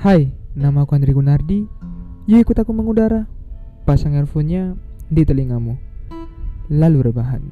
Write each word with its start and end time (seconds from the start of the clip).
Hai, 0.00 0.32
nama 0.56 0.88
aku 0.88 0.96
Andri 0.96 1.12
Gunardi. 1.12 1.68
Yuk 2.24 2.40
ikut 2.40 2.56
aku 2.56 2.72
mengudara. 2.72 3.28
Pasang 3.84 4.16
earphone-nya 4.16 4.72
di 5.12 5.28
telingamu. 5.28 5.76
Lalu 6.72 7.12
rebahan. 7.12 7.44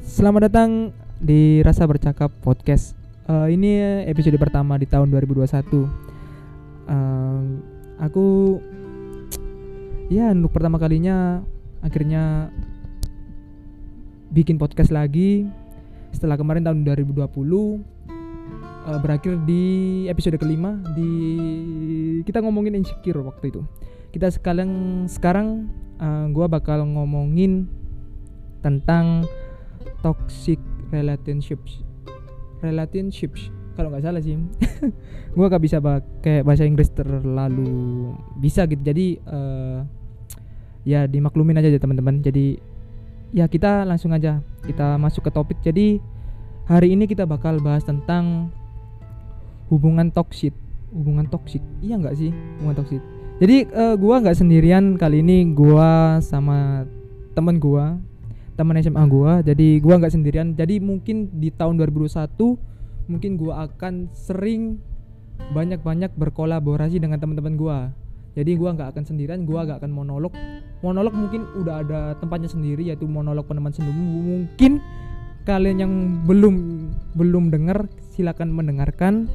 Selamat 0.00 0.48
datang 0.48 0.96
di 1.20 1.60
Rasa 1.60 1.84
Bercakap 1.84 2.32
Podcast. 2.40 2.96
Eh, 3.28 3.52
ini 3.52 3.76
episode 4.08 4.40
pertama 4.40 4.80
di 4.80 4.88
tahun 4.88 5.12
2021. 5.12 5.84
Eh, 6.88 7.44
aku 8.00 8.56
ya 10.08 10.32
untuk 10.32 10.56
pertama 10.56 10.80
kalinya 10.80 11.44
akhirnya 11.84 12.48
bikin 14.32 14.56
podcast 14.56 14.88
lagi 14.88 15.44
setelah 16.16 16.40
kemarin 16.40 16.64
tahun 16.64 16.88
2020 16.88 17.95
eh, 18.86 18.98
berakhir 19.02 19.42
di 19.42 19.64
episode 20.06 20.38
kelima 20.38 20.78
di 20.94 21.10
kita 22.22 22.38
ngomongin 22.40 22.78
insecure 22.78 23.20
waktu 23.20 23.50
itu. 23.50 23.62
Kita 24.14 24.30
sekarang 24.30 25.04
sekarang 25.10 25.68
eh, 25.98 26.26
gua 26.30 26.46
bakal 26.46 26.86
ngomongin 26.86 27.66
tentang 28.62 29.26
toxic 30.00 30.62
relationships. 30.94 31.82
Relationships 32.62 33.50
kalau 33.76 33.92
nggak 33.92 34.04
salah 34.08 34.22
sih. 34.24 34.40
Gua 35.36 35.52
gak 35.52 35.60
bisa 35.60 35.76
pakai 35.84 36.40
bahasa 36.40 36.64
Inggris 36.64 36.88
terlalu 36.96 38.16
bisa 38.40 38.64
gitu. 38.64 38.80
Jadi 38.80 39.20
eh, 39.20 39.78
ya 40.88 41.04
dimaklumin 41.04 41.60
aja 41.60 41.68
ya 41.68 41.76
teman-teman. 41.76 42.24
Jadi 42.24 42.56
ya 43.36 43.44
kita 43.44 43.84
langsung 43.84 44.16
aja 44.16 44.40
kita 44.64 44.96
masuk 44.96 45.28
ke 45.28 45.30
topik. 45.30 45.58
Jadi 45.60 46.00
hari 46.64 46.96
ini 46.96 47.04
kita 47.04 47.28
bakal 47.28 47.60
bahas 47.60 47.84
tentang 47.84 48.48
hubungan 49.68 50.10
toksik 50.14 50.54
hubungan 50.94 51.26
toksik 51.26 51.62
iya 51.82 51.98
nggak 51.98 52.16
sih 52.16 52.30
hubungan 52.58 52.78
toksik 52.82 53.02
jadi 53.36 53.68
eh, 53.68 53.94
gua 54.00 54.24
nggak 54.24 54.36
sendirian 54.36 54.96
kali 54.96 55.20
ini. 55.20 55.52
Gua 55.52 56.20
sama 56.24 56.88
teman 57.36 57.60
gua 57.60 58.00
teman 58.56 58.80
SMA 58.80 59.04
gua. 59.12 59.44
Jadi 59.44 59.76
gua 59.84 60.00
nggak 60.00 60.12
sendirian. 60.16 60.56
Jadi 60.56 60.80
mungkin 60.80 61.28
di 61.36 61.52
tahun 61.52 61.76
2021 61.76 63.12
mungkin 63.12 63.30
gua 63.36 63.68
akan 63.68 64.08
sering 64.16 64.80
banyak-banyak 65.52 66.16
berkolaborasi 66.16 66.96
dengan 66.96 67.20
teman-teman 67.20 67.60
gua. 67.60 67.78
Jadi 68.32 68.56
gua 68.56 68.72
nggak 68.72 68.96
akan 68.96 69.04
sendirian. 69.04 69.44
Gua 69.44 69.68
nggak 69.68 69.84
akan 69.84 69.92
monolog. 69.92 70.32
Monolog 70.80 71.12
mungkin 71.12 71.44
udah 71.60 71.84
ada 71.84 72.00
tempatnya 72.16 72.48
sendiri 72.48 72.88
yaitu 72.88 73.04
monolog 73.04 73.44
peneman 73.44 73.76
sendiri. 73.76 73.92
Mungkin 74.00 74.80
kalian 75.44 75.76
yang 75.76 75.92
belum 76.24 76.56
belum 77.12 77.52
dengar 77.52 77.84
silakan 78.16 78.48
mendengarkan 78.56 79.28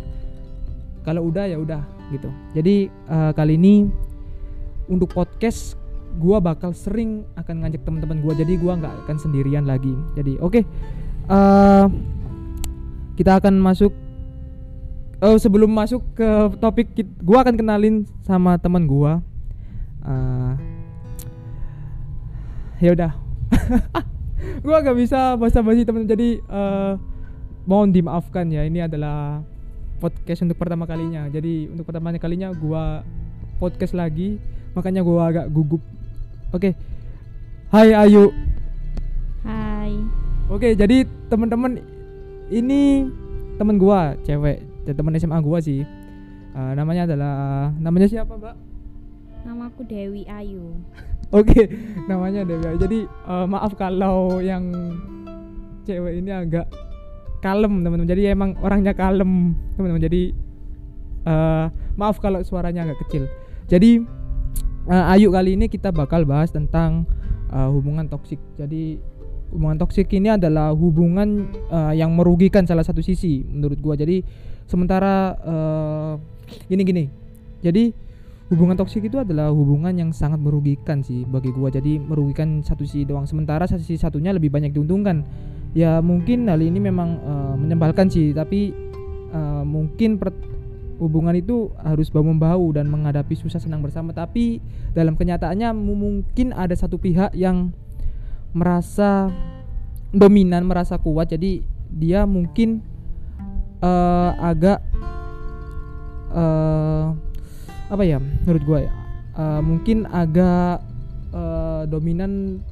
kalau 1.01 1.27
udah 1.29 1.45
ya 1.49 1.57
udah 1.57 1.81
gitu 2.13 2.29
jadi 2.53 2.89
eh, 2.89 3.31
kali 3.33 3.55
ini 3.55 3.87
untuk 4.91 5.11
podcast 5.13 5.79
gua 6.19 6.43
bakal 6.43 6.75
sering 6.75 7.23
akan 7.39 7.63
ngajak 7.63 7.81
teman-teman 7.87 8.19
gua 8.19 8.33
jadi 8.35 8.53
gua 8.59 8.75
nggak 8.75 9.07
akan 9.07 9.17
sendirian 9.17 9.63
lagi 9.63 9.95
jadi 10.13 10.37
oke 10.43 10.61
eh, 11.31 11.85
kita 13.15 13.37
akan 13.37 13.59
masuk 13.59 13.93
Oh, 15.21 15.37
sebelum 15.37 15.69
masuk 15.69 16.01
ke 16.17 16.25
topik 16.57 16.97
gua 17.21 17.45
akan 17.45 17.53
kenalin 17.53 18.09
sama 18.25 18.57
teman 18.57 18.89
gua. 18.89 19.21
Eh, 20.01 20.53
ya 22.81 22.89
udah. 22.97 23.13
gua 24.65 24.81
gak 24.81 24.97
bisa 24.97 25.37
basa-basi 25.37 25.85
teman 25.85 26.09
jadi 26.09 26.41
eh, 26.41 26.93
mohon 27.69 27.93
dimaafkan 27.93 28.49
ya. 28.49 28.65
Ini 28.65 28.89
adalah 28.89 29.45
podcast 30.01 30.41
untuk 30.41 30.57
pertama 30.57 30.89
kalinya. 30.89 31.29
Jadi 31.29 31.69
untuk 31.69 31.85
pertama 31.85 32.09
kalinya 32.17 32.49
gua 32.49 33.05
podcast 33.61 33.93
lagi, 33.93 34.41
makanya 34.73 35.05
gua 35.05 35.29
agak 35.29 35.45
gugup. 35.53 35.79
Oke. 36.49 36.73
Hai 37.69 37.93
Ayu. 37.93 38.33
Hai. 39.45 39.93
Oke, 40.49 40.73
jadi 40.73 41.05
teman-teman 41.29 41.77
ini 42.49 43.07
teman 43.61 43.77
gua 43.77 44.17
cewek, 44.25 44.65
dan 44.89 44.93
teman 44.97 45.15
SMA 45.21 45.37
gua 45.39 45.61
sih. 45.61 45.85
Eh, 46.51 46.71
namanya 46.75 47.07
adalah 47.07 47.69
namanya 47.79 48.09
siapa, 48.09 48.35
Mbak? 48.35 48.55
Namaku 49.47 49.81
Dewi 49.87 50.27
Ayu. 50.27 50.75
Oke, 51.39 51.69
namanya 52.09 52.43
Dewi. 52.43 52.65
Ayu. 52.65 52.77
Jadi 52.81 52.99
eh, 53.07 53.45
maaf 53.47 53.71
kalau 53.79 54.43
yang 54.43 54.67
cewek 55.87 56.19
ini 56.19 56.33
agak 56.33 56.67
kalem, 57.41 57.81
teman-teman. 57.81 58.07
Jadi 58.07 58.23
emang 58.29 58.55
orangnya 58.61 58.93
kalem, 58.93 59.57
teman-teman. 59.75 60.03
Jadi 60.05 60.21
eh, 61.25 61.65
maaf 61.97 62.17
kalau 62.21 62.39
suaranya 62.45 62.85
agak 62.87 63.01
kecil. 63.07 63.25
Jadi 63.67 64.01
eh, 64.89 65.11
Ayu 65.13 65.33
kali 65.33 65.57
ini 65.57 65.65
kita 65.67 65.89
bakal 65.89 66.23
bahas 66.23 66.53
tentang 66.53 67.05
eh, 67.49 67.69
hubungan 67.69 68.07
toksik. 68.07 68.39
Jadi 68.57 68.97
hubungan 69.51 69.77
toksik 69.83 70.07
ini 70.15 70.31
adalah 70.31 70.71
hubungan 70.71 71.51
eh, 71.69 71.93
yang 71.99 72.15
merugikan 72.15 72.63
salah 72.63 72.85
satu 72.85 73.03
sisi 73.03 73.43
menurut 73.43 73.77
gua. 73.83 73.97
Jadi 73.99 74.23
sementara 74.65 75.35
eh, 75.41 76.13
gini 76.71 76.83
gini. 76.85 77.05
Jadi 77.61 77.93
hubungan 78.51 78.75
toksik 78.75 79.07
itu 79.07 79.15
adalah 79.15 79.47
hubungan 79.53 79.95
yang 79.95 80.11
sangat 80.11 80.41
merugikan 80.41 81.05
sih 81.05 81.23
bagi 81.23 81.53
gua. 81.53 81.69
Jadi 81.69 82.01
merugikan 82.01 82.65
satu 82.65 82.83
sisi 82.83 83.05
doang. 83.05 83.29
Sementara 83.29 83.67
sisi 83.69 83.95
satunya 83.95 84.33
lebih 84.33 84.49
banyak 84.49 84.73
diuntungkan. 84.73 85.23
Ya 85.71 86.03
mungkin 86.03 86.51
hal 86.51 86.59
ini 86.59 86.83
memang 86.83 87.09
eh, 87.21 87.55
menyebalkan 87.55 88.11
sih, 88.11 88.35
tapi 88.35 88.75
eh, 89.31 89.63
mungkin 89.63 90.19
per- 90.19 90.49
hubungan 91.01 91.33
itu 91.33 91.73
harus 91.81 92.13
bahu 92.13 92.29
membahu 92.29 92.77
dan 92.77 92.85
menghadapi 92.91 93.33
susah 93.33 93.57
senang 93.57 93.81
bersama. 93.81 94.11
Tapi 94.11 94.59
dalam 94.93 95.15
kenyataannya 95.15 95.71
mu- 95.73 95.97
mungkin 95.97 96.53
ada 96.53 96.75
satu 96.75 96.99
pihak 96.99 97.33
yang 97.33 97.71
merasa 98.51 99.31
dominan, 100.11 100.67
merasa 100.67 100.99
kuat. 100.99 101.31
Jadi 101.31 101.63
dia 101.91 102.27
mungkin 102.27 102.83
eh, 103.79 104.31
agak 104.39 104.79
eh 106.31 107.05
apa 107.91 108.03
ya 108.07 108.23
menurut 108.23 108.63
gue 108.63 108.79
ya 108.87 108.91
eh, 109.35 109.61
mungkin 109.63 110.07
agak 110.07 110.79
eh, 111.35 111.83
dominan 111.91 112.63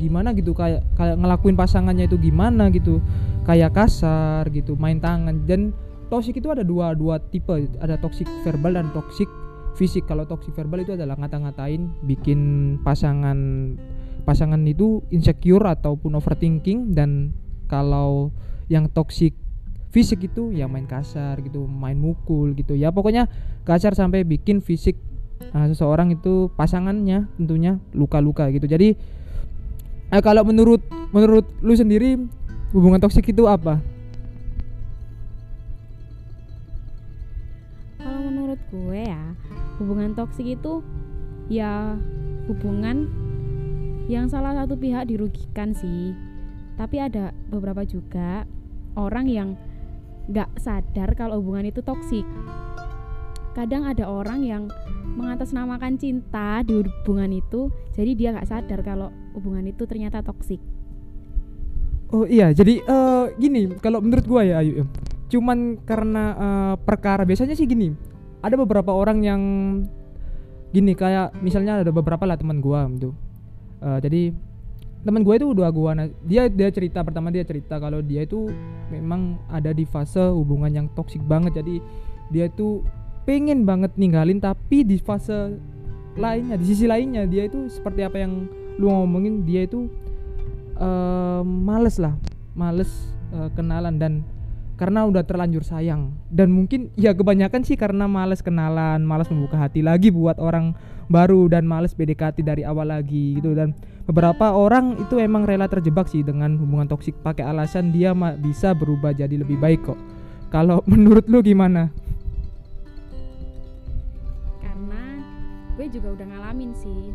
gimana 0.00 0.34
gitu 0.34 0.52
kayak 0.52 0.82
kayak 0.98 1.16
ngelakuin 1.18 1.56
pasangannya 1.56 2.10
itu 2.10 2.18
gimana 2.18 2.68
gitu. 2.72 2.98
Kayak 3.44 3.76
kasar 3.76 4.48
gitu 4.50 4.74
main 4.80 4.98
tangan. 4.98 5.44
Dan 5.44 5.76
toxic 6.08 6.40
itu 6.40 6.48
ada 6.48 6.64
dua 6.64 6.96
dua 6.96 7.20
tipe. 7.20 7.52
Ada 7.80 8.00
toxic 8.00 8.26
verbal 8.42 8.80
dan 8.80 8.88
toxic 8.96 9.28
fisik. 9.76 10.08
Kalau 10.08 10.24
toxic 10.24 10.56
verbal 10.56 10.82
itu 10.82 10.96
adalah 10.96 11.18
ngata-ngatain 11.20 12.06
bikin 12.08 12.40
pasangan 12.80 13.38
pasangan 14.24 14.64
itu 14.64 15.04
insecure 15.12 15.64
ataupun 15.68 16.16
overthinking. 16.16 16.96
Dan 16.96 17.36
kalau 17.68 18.32
yang 18.72 18.88
toxic 18.88 19.36
fisik 19.94 20.26
itu 20.26 20.50
ya 20.50 20.66
main 20.66 20.90
kasar 20.90 21.38
gitu 21.44 21.68
main 21.68 22.00
mukul 22.00 22.56
gitu. 22.56 22.74
Ya 22.74 22.90
pokoknya 22.90 23.30
kasar 23.62 23.94
sampai 23.94 24.26
bikin 24.26 24.58
fisik 24.58 24.98
uh, 25.54 25.68
seseorang 25.70 26.10
itu 26.10 26.50
pasangannya 26.58 27.30
tentunya 27.38 27.78
luka-luka 27.94 28.48
gitu. 28.50 28.66
Jadi 28.66 28.98
eh, 30.12 30.22
kalau 30.24 30.44
menurut 30.44 30.82
menurut 31.14 31.46
lu 31.64 31.72
sendiri 31.72 32.18
hubungan 32.74 32.98
toksik 32.98 33.30
itu 33.30 33.46
apa 33.46 33.78
Kalau 38.04 38.20
menurut 38.20 38.60
gue 38.68 39.00
ya, 39.00 39.32
hubungan 39.80 40.12
toksik 40.12 40.44
itu 40.60 40.84
ya 41.48 41.96
hubungan 42.52 43.08
yang 44.12 44.28
salah 44.28 44.52
satu 44.52 44.76
pihak 44.76 45.08
dirugikan 45.08 45.72
sih. 45.72 46.12
Tapi 46.76 47.00
ada 47.00 47.32
beberapa 47.48 47.80
juga 47.88 48.44
orang 48.92 49.26
yang 49.32 49.48
nggak 50.28 50.52
sadar 50.60 51.16
kalau 51.16 51.40
hubungan 51.40 51.72
itu 51.72 51.80
toksik. 51.80 52.28
Kadang 53.56 53.88
ada 53.88 54.04
orang 54.04 54.44
yang 54.44 54.62
mengatasnamakan 55.14 55.94
cinta 55.96 56.60
di 56.66 56.82
hubungan 56.82 57.30
itu, 57.32 57.70
jadi 57.94 58.10
dia 58.14 58.28
nggak 58.34 58.48
sadar 58.50 58.80
kalau 58.82 59.08
hubungan 59.34 59.64
itu 59.66 59.86
ternyata 59.86 60.20
toksik. 60.20 60.58
oh 62.10 62.28
iya 62.30 62.54
jadi 62.54 62.78
eh, 62.78 63.24
gini 63.34 63.74
kalau 63.82 63.98
menurut 63.98 64.22
gua 64.28 64.46
ya 64.46 64.62
Ayu 64.62 64.82
ya, 64.82 64.84
cuman 65.34 65.82
karena 65.82 66.24
eh, 66.38 66.74
perkara 66.78 67.26
biasanya 67.26 67.58
sih 67.58 67.66
gini 67.66 67.90
ada 68.38 68.54
beberapa 68.54 68.94
orang 68.94 69.18
yang 69.24 69.42
gini 70.70 70.94
kayak 70.94 71.34
misalnya 71.42 71.82
ada 71.82 71.90
beberapa 71.90 72.22
lah 72.22 72.38
teman 72.38 72.62
gua 72.62 72.86
gitu 72.94 73.10
Eh, 73.84 73.98
jadi 74.00 74.22
teman 75.04 75.20
gue 75.20 75.36
itu 75.36 75.44
udah 75.52 75.68
gua 75.68 75.92
na- 75.92 76.14
dia 76.24 76.48
dia 76.48 76.72
cerita 76.72 77.04
pertama 77.04 77.28
dia 77.28 77.44
cerita 77.44 77.76
kalau 77.76 78.00
dia 78.00 78.24
itu 78.24 78.48
memang 78.88 79.36
ada 79.52 79.76
di 79.76 79.84
fase 79.84 80.32
hubungan 80.32 80.72
yang 80.72 80.86
toksik 80.96 81.20
banget 81.28 81.60
jadi 81.60 81.84
dia 82.32 82.48
itu 82.48 82.80
pengen 83.24 83.64
banget 83.64 83.92
ninggalin 83.96 84.40
tapi 84.40 84.84
di 84.84 85.00
fase 85.00 85.56
lainnya 86.14 86.54
di 86.54 86.64
sisi 86.68 86.86
lainnya 86.86 87.26
dia 87.26 87.48
itu 87.48 87.66
seperti 87.66 88.04
apa 88.06 88.22
yang 88.22 88.46
lu 88.78 88.86
ngomongin 88.90 89.42
dia 89.42 89.66
itu 89.66 89.90
eh, 90.78 91.42
males 91.42 91.96
lah 91.98 92.14
males 92.54 92.90
eh, 93.34 93.50
kenalan 93.56 93.98
dan 93.98 94.22
karena 94.74 95.06
udah 95.06 95.22
terlanjur 95.22 95.62
sayang. 95.62 96.10
Dan 96.30 96.50
mungkin 96.50 96.90
ya 96.98 97.14
kebanyakan 97.14 97.62
sih 97.62 97.78
karena 97.78 98.10
males 98.10 98.42
kenalan 98.42 99.02
males 99.06 99.30
membuka 99.30 99.58
hati 99.58 99.80
lagi 99.86 100.10
buat 100.10 100.38
orang 100.42 100.74
baru 101.06 101.46
dan 101.46 101.68
males 101.68 101.94
PDKT 101.94 102.42
dari 102.42 102.62
awal 102.66 102.90
lagi 102.90 103.38
gitu. 103.38 103.54
Dan 103.54 103.74
beberapa 104.04 104.50
orang 104.50 104.98
itu 104.98 105.22
emang 105.22 105.46
rela 105.46 105.70
terjebak 105.70 106.10
sih 106.10 106.26
dengan 106.26 106.58
hubungan 106.58 106.90
toksik. 106.90 107.14
Pakai 107.22 107.46
alasan 107.46 107.94
dia 107.94 108.12
bisa 108.38 108.74
berubah 108.74 109.14
jadi 109.14 109.38
lebih 109.38 109.58
baik 109.62 109.94
kok. 109.94 109.98
Kalau 110.50 110.82
menurut 110.90 111.26
lu 111.30 111.38
gimana 111.42 111.90
gue 115.84 116.00
juga 116.00 116.16
udah 116.16 116.26
ngalamin 116.32 116.72
sih. 116.72 117.12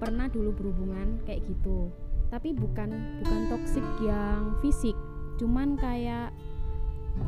Pernah 0.00 0.32
dulu 0.32 0.56
berhubungan 0.56 1.20
kayak 1.28 1.44
gitu. 1.44 1.92
Tapi 2.32 2.56
bukan 2.56 3.20
bukan 3.20 3.40
toksik 3.52 3.84
yang 4.00 4.56
fisik. 4.64 4.96
Cuman 5.36 5.76
kayak 5.76 6.32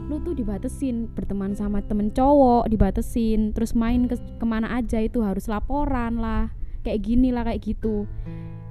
lu 0.09 0.17
tuh 0.25 0.33
dibatesin 0.33 1.13
berteman 1.13 1.53
sama 1.53 1.85
temen 1.85 2.09
cowok 2.17 2.65
dibatesin 2.65 3.53
terus 3.53 3.77
main 3.77 4.09
ke 4.09 4.17
ke 4.17 4.47
mana 4.49 4.73
aja 4.73 5.05
itu 5.05 5.21
harus 5.21 5.53
laporan 5.53 6.17
lah. 6.17 6.49
Kayak 6.81 7.13
gini 7.13 7.29
lah 7.29 7.45
kayak 7.45 7.61
gitu. 7.69 8.09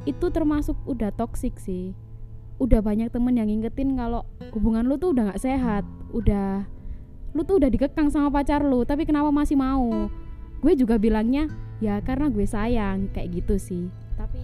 Itu 0.10 0.34
termasuk 0.34 0.82
udah 0.90 1.14
toksik 1.14 1.62
sih. 1.62 1.94
Udah 2.58 2.82
banyak 2.82 3.14
temen 3.14 3.38
yang 3.38 3.54
ngingetin 3.54 4.02
kalau 4.02 4.26
hubungan 4.50 4.90
lu 4.90 4.98
tuh 4.98 5.14
udah 5.14 5.30
nggak 5.30 5.46
sehat. 5.46 5.86
Udah 6.10 6.66
lu 7.38 7.46
tuh 7.46 7.62
udah 7.62 7.70
dikekang 7.70 8.12
sama 8.12 8.28
pacar 8.28 8.60
lu 8.60 8.84
tapi 8.84 9.08
kenapa 9.08 9.32
masih 9.32 9.56
mau 9.56 10.12
gue 10.62 10.74
juga 10.78 11.02
bilangnya 11.02 11.50
ya 11.82 11.98
karena 12.06 12.30
gue 12.30 12.46
sayang 12.46 13.10
kayak 13.12 13.42
gitu 13.42 13.58
sih. 13.58 13.90
Tapi 14.16 14.40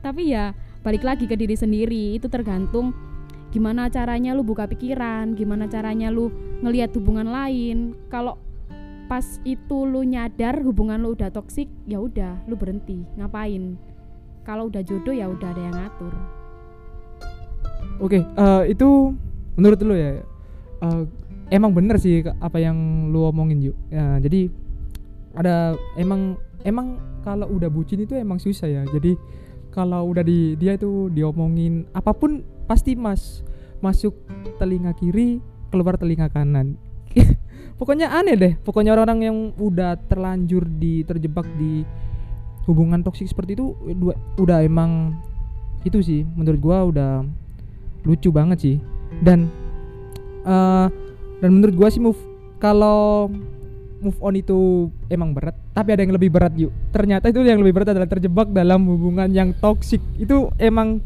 tapi 0.00 0.32
ya 0.32 0.56
balik 0.80 1.04
lagi 1.04 1.28
ke 1.28 1.36
diri 1.36 1.54
sendiri. 1.54 2.16
Itu 2.16 2.32
tergantung 2.32 2.96
gimana 3.52 3.88
caranya 3.92 4.36
lu 4.36 4.42
buka 4.42 4.68
pikiran 4.68 5.32
gimana 5.36 5.68
caranya 5.68 6.08
lu 6.08 6.32
ngelihat 6.64 6.96
hubungan 6.96 7.28
lain. 7.28 7.92
Kalau 8.08 8.40
pas 9.06 9.24
itu 9.46 9.86
lu 9.86 10.02
nyadar 10.02 10.64
hubungan 10.64 10.98
lu 10.98 11.14
udah 11.14 11.28
toksik 11.30 11.68
ya 11.84 12.00
udah 12.00 12.40
lu 12.48 12.56
berhenti. 12.56 13.04
Ngapain? 13.20 13.76
Kalau 14.48 14.72
udah 14.72 14.80
jodoh 14.80 15.12
ya 15.12 15.28
udah 15.28 15.52
ada 15.52 15.62
yang 15.62 15.76
ngatur. 15.76 16.14
Oke 18.00 18.24
eh, 18.24 18.62
itu 18.72 19.12
menurut 19.56 19.78
lu 19.84 19.94
ya 19.96 20.24
eh, 20.80 21.02
emang 21.52 21.70
bener 21.74 21.96
sih 22.00 22.26
apa 22.42 22.58
yang 22.58 23.08
lu 23.14 23.26
omongin 23.26 23.70
yuk 23.70 23.76
ya, 23.90 24.18
jadi 24.18 24.50
ada 25.36 25.76
emang 26.00 26.40
emang 26.64 26.98
kalau 27.22 27.46
udah 27.50 27.66
bucin 27.66 28.02
itu 28.02 28.16
emang 28.16 28.38
susah 28.38 28.66
ya. 28.66 28.82
Jadi 28.88 29.14
kalau 29.70 30.08
udah 30.10 30.24
di 30.24 30.54
dia 30.56 30.74
itu 30.74 31.12
diomongin 31.12 31.84
apa 31.92 32.16
pun 32.16 32.42
pasti 32.64 32.96
mas 32.96 33.44
masuk 33.84 34.16
telinga 34.56 34.96
kiri 34.96 35.42
keluar 35.68 36.00
telinga 36.00 36.32
kanan. 36.32 36.80
Pokoknya 37.78 38.14
aneh 38.14 38.34
deh. 38.38 38.52
Pokoknya 38.62 38.96
orang-orang 38.96 39.20
yang 39.26 39.38
udah 39.60 40.00
terlanjur 40.08 40.64
di 40.64 41.04
terjebak 41.04 41.44
di 41.60 41.84
hubungan 42.64 43.04
toksik 43.04 43.28
seperti 43.30 43.54
itu 43.54 43.76
udah 44.40 44.64
emang 44.64 45.18
itu 45.84 46.00
sih. 46.00 46.24
Menurut 46.24 46.60
gua 46.62 46.78
udah 46.88 47.12
lucu 48.08 48.32
banget 48.32 48.58
sih. 48.62 48.76
Dan 49.20 49.50
eh 50.46 50.86
dan 51.40 51.50
menurut 51.52 51.74
gua 51.76 51.88
sih 51.92 52.00
move 52.00 52.18
kalau 52.56 53.28
move 54.00 54.18
on 54.20 54.36
itu 54.36 54.88
emang 55.08 55.32
berat 55.32 55.56
tapi 55.76 55.92
ada 55.92 56.00
yang 56.04 56.16
lebih 56.16 56.32
berat 56.32 56.56
yuk. 56.56 56.72
Ternyata 56.88 57.28
itu 57.28 57.44
yang 57.44 57.60
lebih 57.60 57.76
berat 57.76 57.92
adalah 57.92 58.08
terjebak 58.08 58.48
dalam 58.48 58.88
hubungan 58.88 59.28
yang 59.28 59.52
toksik 59.60 60.00
itu 60.16 60.48
emang 60.56 61.04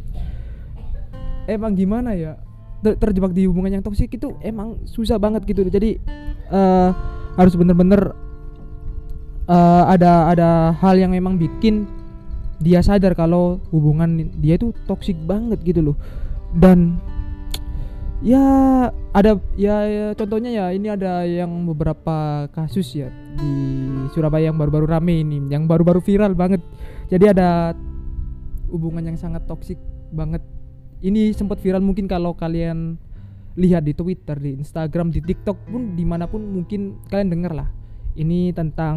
emang 1.50 1.74
gimana 1.74 2.14
ya? 2.14 2.38
Ter- 2.78 2.94
terjebak 2.94 3.34
di 3.34 3.50
hubungan 3.50 3.74
yang 3.74 3.82
toksik 3.82 4.14
itu 4.14 4.38
emang 4.38 4.78
susah 4.86 5.18
banget 5.18 5.42
gitu. 5.42 5.66
Jadi 5.66 5.98
eh 6.50 6.90
harus 7.34 7.54
bener-bener 7.58 8.14
eh, 9.50 9.84
ada 9.90 10.30
ada 10.30 10.48
hal 10.78 10.94
yang 10.94 11.10
memang 11.10 11.34
bikin 11.34 11.90
dia 12.62 12.78
sadar 12.84 13.16
kalau 13.18 13.58
hubungan 13.74 14.30
dia 14.38 14.54
itu 14.54 14.70
toksik 14.86 15.18
banget 15.26 15.58
gitu 15.66 15.82
loh. 15.82 15.96
Dan 16.54 17.02
ya 18.20 18.44
ada 19.16 19.40
ya, 19.56 19.76
ya, 19.88 20.06
contohnya 20.12 20.50
ya 20.52 20.66
ini 20.76 20.92
ada 20.92 21.24
yang 21.24 21.50
beberapa 21.64 22.46
kasus 22.52 22.92
ya 22.92 23.08
di 23.40 23.52
Surabaya 24.12 24.52
yang 24.52 24.60
baru-baru 24.60 24.86
rame 24.86 25.24
ini 25.24 25.40
yang 25.48 25.64
baru-baru 25.64 26.04
viral 26.04 26.36
banget. 26.36 26.60
Jadi 27.10 27.32
ada 27.32 27.74
hubungan 28.70 29.02
yang 29.02 29.18
sangat 29.18 29.44
toksik 29.48 29.80
banget. 30.14 30.44
Ini 31.00 31.32
sempat 31.32 31.58
viral 31.64 31.80
mungkin 31.80 32.04
kalau 32.04 32.36
kalian 32.36 33.00
lihat 33.58 33.82
di 33.82 33.96
Twitter 33.96 34.36
di 34.38 34.60
Instagram 34.62 35.10
di 35.10 35.20
TikTok 35.24 35.58
pun 35.66 35.98
di 35.98 36.04
mana 36.06 36.30
pun 36.30 36.44
mungkin 36.44 37.02
kalian 37.10 37.34
denger 37.34 37.52
lah 37.56 37.68
ini 38.14 38.54
tentang 38.54 38.96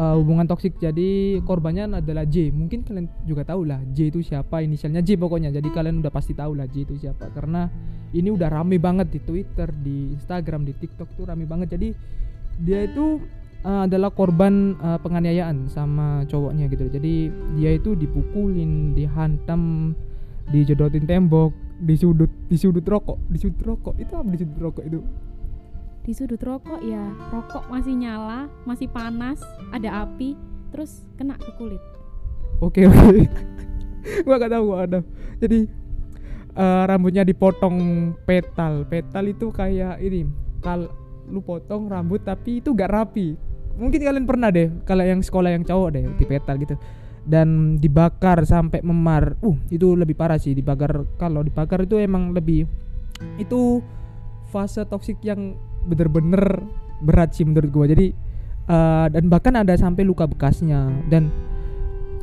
uh, 0.00 0.14
hubungan 0.16 0.48
toksik. 0.48 0.80
Jadi 0.80 1.40
korbannya 1.44 2.00
adalah 2.00 2.24
J. 2.24 2.48
Mungkin 2.48 2.88
kalian 2.88 3.06
juga 3.28 3.44
tahu 3.44 3.68
lah 3.68 3.84
J 3.92 4.08
itu 4.08 4.24
siapa 4.24 4.64
inisialnya 4.64 5.04
J 5.04 5.20
pokoknya. 5.20 5.52
Jadi 5.52 5.68
kalian 5.68 6.00
udah 6.00 6.12
pasti 6.12 6.32
tahu 6.32 6.56
lah 6.56 6.64
J 6.64 6.88
itu 6.88 6.96
siapa. 6.96 7.28
Karena 7.36 7.68
ini 8.16 8.32
udah 8.32 8.48
rame 8.48 8.80
banget 8.80 9.12
di 9.12 9.20
Twitter 9.20 9.68
di 9.70 10.16
Instagram 10.16 10.64
di 10.64 10.72
TikTok 10.72 11.12
tuh 11.14 11.28
rame 11.28 11.44
banget. 11.44 11.76
Jadi 11.76 11.92
dia 12.64 12.88
itu 12.88 13.20
uh, 13.62 13.84
adalah 13.84 14.08
korban 14.10 14.80
uh, 14.80 14.98
penganiayaan 15.04 15.68
sama 15.68 16.24
cowoknya 16.26 16.72
gitu. 16.72 16.88
Jadi 16.88 17.28
dia 17.60 17.70
itu 17.76 17.92
dipukulin 17.92 18.96
dihantam 18.96 19.92
dijodotin 20.50 21.06
tembok 21.06 21.54
di 21.80 21.94
sudut 21.94 22.32
di 22.48 22.56
sudut 22.56 22.84
rokok. 22.88 23.20
Di 23.28 23.36
sudut 23.36 23.62
rokok. 23.62 23.94
Itu 24.00 24.16
apa 24.16 24.28
di 24.32 24.38
sudut 24.40 24.58
rokok 24.58 24.84
itu 24.88 25.00
di 26.00 26.12
sudut 26.16 26.40
rokok 26.40 26.80
ya 26.80 27.02
rokok 27.30 27.68
masih 27.68 27.94
nyala 27.96 28.48
masih 28.64 28.88
panas 28.88 29.40
ada 29.70 30.08
api 30.08 30.36
terus 30.72 31.04
kena 31.18 31.36
ke 31.36 31.52
kulit 31.60 31.82
Oke 32.60 32.84
oke. 32.84 33.24
gua 34.28 34.36
gak 34.36 34.52
tahu 34.52 34.64
gua 34.68 34.78
ada. 34.84 35.00
Jadi 35.40 35.64
eh, 36.54 36.82
rambutnya 36.84 37.24
dipotong 37.24 38.12
petal. 38.28 38.84
Petal 38.84 39.24
itu 39.24 39.48
kayak 39.48 39.96
ini. 40.04 40.28
Kal 40.60 40.92
lu 41.32 41.40
potong 41.40 41.88
rambut 41.88 42.20
tapi 42.20 42.60
itu 42.60 42.76
gak 42.76 42.92
rapi. 42.92 43.32
Mungkin 43.80 44.00
kalian 44.04 44.28
pernah 44.28 44.52
deh 44.52 44.68
kalau 44.84 45.00
yang 45.00 45.24
sekolah 45.24 45.56
yang 45.56 45.64
cowok 45.64 45.88
deh 45.96 46.04
di 46.20 46.24
petal 46.28 46.60
gitu. 46.60 46.76
Dan 47.24 47.80
dibakar 47.80 48.44
sampai 48.44 48.84
memar. 48.84 49.40
Uh, 49.40 49.56
itu 49.72 49.96
lebih 49.96 50.12
parah 50.12 50.36
sih 50.36 50.52
dibakar. 50.52 51.08
Kalau 51.16 51.40
dibakar 51.40 51.88
itu 51.88 51.96
emang 51.96 52.36
lebih 52.36 52.68
itu 53.40 53.80
fase 54.52 54.84
toksik 54.84 55.16
yang 55.24 55.56
bener-bener 55.86 56.64
berat 57.00 57.32
sih 57.32 57.44
menurut 57.48 57.70
gua. 57.72 57.86
Jadi 57.88 58.12
eh, 58.68 59.06
dan 59.10 59.24
bahkan 59.32 59.56
ada 59.56 59.74
sampai 59.74 60.04
luka 60.04 60.28
bekasnya. 60.28 60.88
Dan 61.08 61.32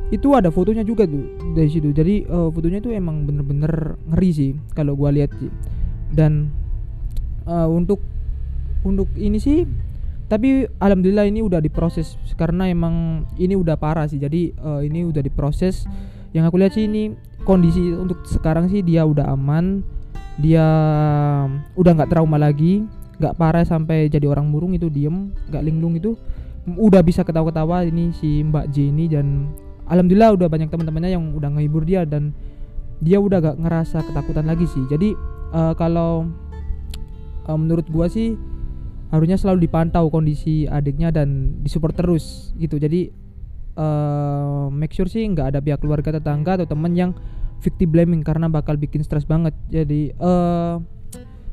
itu 0.08 0.32
ada 0.32 0.48
fotonya 0.48 0.86
juga 0.86 1.04
tuh 1.04 1.24
dari 1.52 1.68
situ. 1.68 1.92
Jadi 1.92 2.24
eh, 2.24 2.48
fotonya 2.52 2.78
itu 2.80 2.90
emang 2.94 3.28
bener-bener 3.28 3.98
ngeri 4.08 4.30
sih 4.32 4.50
kalau 4.72 4.94
gua 4.94 5.12
lihat 5.12 5.34
sih. 5.36 5.50
Dan 6.12 6.48
eh, 7.44 7.68
untuk 7.68 8.00
untuk 8.86 9.10
ini 9.18 9.36
sih 9.42 9.66
tapi 10.28 10.68
alhamdulillah 10.76 11.24
ini 11.24 11.40
udah 11.40 11.56
diproses 11.58 12.20
karena 12.36 12.68
emang 12.68 13.24
ini 13.40 13.56
udah 13.56 13.80
parah 13.80 14.08
sih. 14.08 14.20
Jadi 14.20 14.52
eh, 14.52 14.80
ini 14.86 15.04
udah 15.08 15.20
diproses. 15.24 15.88
Yang 16.36 16.44
aku 16.52 16.56
lihat 16.60 16.72
sih 16.76 16.84
ini 16.84 17.16
kondisi 17.48 17.96
untuk 17.96 18.20
sekarang 18.28 18.68
sih 18.68 18.84
dia 18.84 19.08
udah 19.08 19.32
aman. 19.32 19.80
Dia 20.38 20.64
udah 21.74 21.92
nggak 21.98 22.14
trauma 22.14 22.38
lagi 22.38 22.86
nggak 23.18 23.34
parah 23.34 23.66
sampai 23.66 24.06
jadi 24.06 24.30
orang 24.30 24.46
murung 24.46 24.74
itu 24.78 24.86
diem 24.86 25.34
nggak 25.50 25.62
linglung 25.66 25.98
itu 25.98 26.14
udah 26.76 27.00
bisa 27.00 27.24
ketawa-ketawa 27.24 27.86
ini 27.86 28.12
si 28.12 28.44
Mbak 28.44 28.66
J 28.74 28.92
ini 28.92 29.08
dan 29.08 29.48
alhamdulillah 29.88 30.36
udah 30.36 30.48
banyak 30.52 30.68
teman-temannya 30.68 31.16
yang 31.16 31.24
udah 31.32 31.48
ngehibur 31.56 31.82
dia 31.88 32.04
dan 32.04 32.36
dia 32.98 33.22
udah 33.22 33.38
gak 33.38 33.58
ngerasa 33.62 34.02
ketakutan 34.10 34.46
lagi 34.50 34.66
sih. 34.68 34.84
Jadi 34.90 35.14
eh, 35.54 35.74
kalau 35.78 36.28
eh, 37.46 37.58
menurut 37.58 37.86
gua 37.88 38.10
sih 38.10 38.36
harusnya 39.08 39.40
selalu 39.40 39.64
dipantau 39.64 40.12
kondisi 40.12 40.68
adiknya 40.68 41.08
dan 41.08 41.60
disupport 41.64 41.96
terus 41.96 42.52
gitu. 42.60 42.76
Jadi 42.76 43.08
eh 43.78 44.66
make 44.74 44.90
sure 44.90 45.06
sih 45.06 45.22
nggak 45.22 45.54
ada 45.54 45.58
pihak 45.62 45.78
keluarga 45.78 46.18
tetangga 46.18 46.58
atau 46.58 46.66
teman 46.66 46.98
yang 46.98 47.14
victim 47.62 47.94
blaming 47.94 48.22
karena 48.26 48.50
bakal 48.50 48.74
bikin 48.76 49.00
stres 49.06 49.24
banget. 49.24 49.54
Jadi 49.70 50.12
eh 50.12 50.74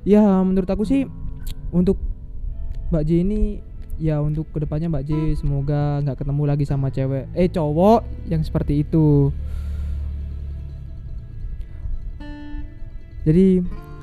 ya 0.05 0.21
menurut 0.43 0.67
aku 0.67 0.83
sih 0.83 1.05
untuk 1.73 1.97
Mbak 2.93 3.03
J 3.03 3.09
ini 3.25 3.41
ya 3.95 4.19
untuk 4.19 4.47
ke 4.51 4.63
depannya 4.63 4.91
Mbak 4.91 5.05
J 5.07 5.11
semoga 5.39 6.03
nggak 6.03 6.23
ketemu 6.23 6.43
lagi 6.43 6.65
sama 6.67 6.91
cewek 6.91 7.31
eh 7.33 7.49
cowok 7.49 8.29
yang 8.29 8.43
seperti 8.43 8.85
itu. 8.85 9.31
Jadi 13.25 13.59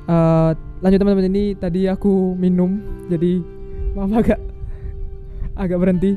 eh 0.09 0.51
lanjut 0.83 0.99
teman-teman 0.99 1.31
ini 1.31 1.55
tadi 1.55 1.87
aku 1.87 2.35
minum 2.35 2.83
jadi 3.07 3.39
maaf 3.95 4.11
agak 4.19 4.39
agak 5.55 5.77
berhenti. 5.79 6.11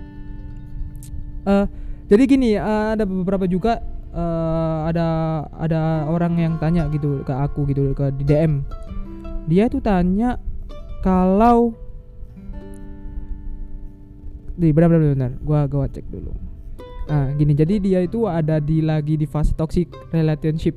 Eh 1.47 1.67
jadi 2.07 2.23
gini 2.27 2.55
eh, 2.59 2.87
ada 2.95 3.03
beberapa 3.07 3.47
juga 3.47 3.79
eh, 4.11 4.79
ada 4.91 5.07
ada 5.55 6.11
orang 6.11 6.39
yang 6.39 6.55
tanya 6.59 6.91
gitu 6.91 7.23
ke 7.23 7.35
aku 7.35 7.67
gitu 7.71 7.95
ke 7.95 8.11
di 8.15 8.25
DM 8.27 8.63
dia 9.47 9.71
tuh 9.71 9.79
tanya 9.79 10.43
kalau 11.07 11.71
di 14.59 14.75
benar 14.75 14.91
benar 14.91 15.15
benar 15.15 15.33
gua 15.47 15.71
gua 15.71 15.87
cek 15.87 16.03
dulu. 16.11 16.35
Nah 17.07 17.31
gini. 17.39 17.55
Jadi 17.55 17.79
dia 17.79 18.03
itu 18.03 18.27
ada 18.27 18.59
di 18.59 18.83
lagi 18.83 19.15
di 19.15 19.23
fase 19.31 19.55
toxic 19.55 19.87
relationship 20.11 20.75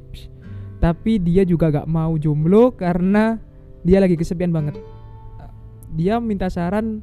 tapi 0.79 1.17
dia 1.17 1.43
juga 1.43 1.73
gak 1.73 1.89
mau 1.89 2.15
jomblo 2.15 2.71
karena 2.71 3.41
dia 3.81 3.97
lagi 3.97 4.13
kesepian 4.13 4.53
banget. 4.53 4.77
Dia 5.97 6.21
minta 6.21 6.45
saran 6.53 7.01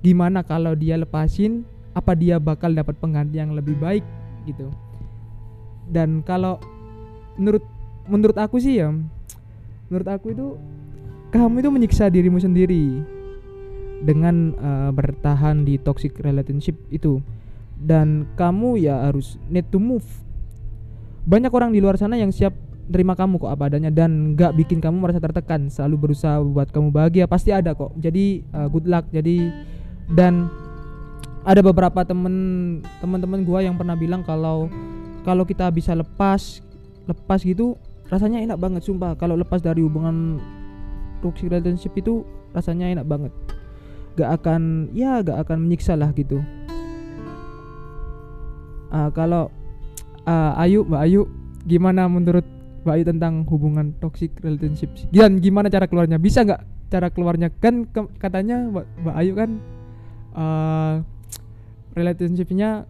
gimana 0.00 0.40
kalau 0.40 0.72
dia 0.72 0.96
lepasin 0.96 1.68
apa 1.92 2.16
dia 2.16 2.40
bakal 2.40 2.72
dapat 2.72 2.96
pengganti 2.96 3.36
yang 3.36 3.52
lebih 3.52 3.76
baik 3.76 4.02
gitu. 4.48 4.72
Dan 5.92 6.24
kalau 6.24 6.56
menurut 7.36 7.62
menurut 8.08 8.38
aku 8.40 8.56
sih 8.56 8.80
ya 8.80 8.88
menurut 9.92 10.08
aku 10.08 10.32
itu 10.32 10.56
kamu 11.34 11.66
itu 11.66 11.70
menyiksa 11.74 12.06
dirimu 12.06 12.38
sendiri 12.38 13.02
dengan 14.06 14.54
uh, 14.54 14.90
bertahan 14.94 15.66
di 15.66 15.82
toxic 15.82 16.14
relationship 16.22 16.78
itu. 16.94 17.18
Dan 17.74 18.30
kamu 18.38 18.78
ya 18.78 19.10
harus 19.10 19.34
need 19.50 19.66
to 19.74 19.82
move. 19.82 20.06
Banyak 21.26 21.50
orang 21.50 21.74
di 21.74 21.82
luar 21.82 21.98
sana 21.98 22.14
yang 22.14 22.30
siap 22.30 22.54
terima 22.86 23.18
kamu 23.18 23.40
kok 23.40 23.50
apa 23.50 23.66
adanya 23.66 23.88
dan 23.90 24.36
nggak 24.36 24.54
bikin 24.60 24.78
kamu 24.78 25.00
merasa 25.00 25.18
tertekan 25.18 25.72
selalu 25.72 26.08
berusaha 26.08 26.38
buat 26.38 26.70
kamu 26.70 26.94
bahagia. 26.94 27.26
Pasti 27.26 27.50
ada 27.50 27.74
kok. 27.74 27.90
Jadi 27.98 28.46
uh, 28.54 28.70
good 28.70 28.86
luck. 28.86 29.10
Jadi 29.10 29.50
dan 30.14 30.46
ada 31.42 31.60
beberapa 31.66 32.06
temen 32.06 32.78
teman-teman 33.02 33.42
gua 33.42 33.58
yang 33.66 33.74
pernah 33.74 33.98
bilang 33.98 34.22
kalau 34.22 34.70
kalau 35.26 35.42
kita 35.42 35.66
bisa 35.74 35.98
lepas 35.98 36.62
lepas 37.10 37.42
gitu 37.42 37.74
rasanya 38.06 38.38
enak 38.38 38.56
banget 38.60 38.86
sumpah. 38.86 39.18
Kalau 39.18 39.34
lepas 39.34 39.58
dari 39.58 39.82
hubungan 39.82 40.38
toxic 41.20 41.50
relationship 41.50 41.94
itu 41.98 42.24
rasanya 42.54 42.90
enak 42.90 43.06
banget. 43.06 43.32
Gak 44.14 44.30
akan 44.42 44.90
ya 44.94 45.20
gak 45.20 45.46
akan 45.46 45.66
menyiksa 45.66 45.98
lah 45.98 46.14
gitu. 46.14 46.42
Uh, 48.94 49.10
kalau 49.10 49.50
uh, 50.24 50.62
Ayu 50.62 50.86
Mbak 50.86 51.02
Ayu 51.02 51.20
gimana 51.66 52.06
menurut 52.06 52.46
Mbak 52.86 52.94
Ayu 52.94 53.04
tentang 53.04 53.34
hubungan 53.48 53.90
toxic 53.98 54.30
relationship 54.44 54.92
dan 55.10 55.42
gimana 55.42 55.66
cara 55.66 55.90
keluarnya? 55.90 56.20
Bisa 56.20 56.46
nggak 56.46 56.62
cara 56.92 57.08
keluarnya? 57.10 57.50
Kan 57.58 57.90
ke, 57.90 58.06
katanya 58.22 58.70
Mbak, 58.70 58.86
Mbak 59.02 59.16
Ayu 59.18 59.32
kan 59.34 59.50
uh, 60.36 60.94
relationshipnya 61.98 62.86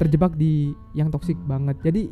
terjebak 0.00 0.32
di 0.38 0.72
yang 0.96 1.12
toxic 1.12 1.36
banget. 1.44 1.76
Jadi 1.84 2.08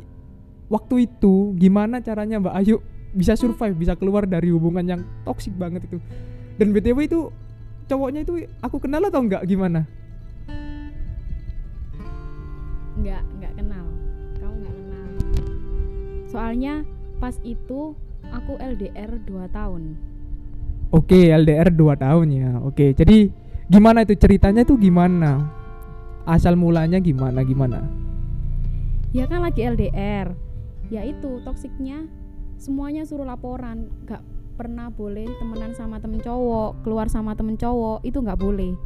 waktu 0.68 1.08
itu 1.08 1.56
gimana 1.56 2.04
caranya 2.04 2.36
Mbak 2.38 2.54
Ayu 2.60 2.76
bisa 3.10 3.34
survive 3.34 3.74
bisa 3.74 3.98
keluar 3.98 4.26
dari 4.26 4.50
hubungan 4.54 4.86
yang 4.86 5.00
toxic 5.26 5.54
banget 5.58 5.86
itu. 5.86 5.98
Dan 6.60 6.70
btw 6.70 6.98
itu 7.06 7.20
cowoknya 7.90 8.22
itu 8.22 8.46
aku 8.62 8.76
kenal 8.78 9.02
atau 9.06 9.20
enggak 9.22 9.42
gimana? 9.46 9.86
Nggak 13.00 13.22
nggak 13.40 13.52
kenal. 13.58 13.86
Kamu 14.38 14.54
nggak 14.62 14.74
kenal. 14.76 15.08
Soalnya 16.30 16.74
pas 17.18 17.34
itu 17.42 17.96
aku 18.30 18.52
LDR 18.60 19.18
2 19.26 19.50
tahun. 19.50 19.82
Oke 20.90 21.30
LDR 21.30 21.70
2 21.74 21.96
tahun 21.98 22.26
ya. 22.30 22.50
Oke 22.62 22.94
jadi 22.94 23.30
gimana 23.66 24.06
itu? 24.06 24.14
Ceritanya 24.14 24.62
tuh 24.62 24.78
gimana? 24.78 25.50
Asal 26.28 26.54
mulanya 26.54 27.02
gimana 27.02 27.42
gimana? 27.42 27.82
Ya 29.10 29.26
kan 29.26 29.42
lagi 29.42 29.66
LDR 29.66 30.30
ya 30.90 31.06
itu 31.06 31.38
toksiknya 31.46 32.06
semuanya 32.60 33.08
suruh 33.08 33.24
laporan. 33.24 33.88
Nggak 34.04 34.22
pernah 34.60 34.92
boleh 34.92 35.24
temenan 35.40 35.72
sama 35.72 35.96
temen 35.96 36.20
cowok 36.20 36.84
keluar 36.84 37.08
sama 37.08 37.32
temen 37.32 37.56
cowok 37.56 38.04
itu 38.04 38.20
nggak 38.20 38.36
boleh. 38.36 38.76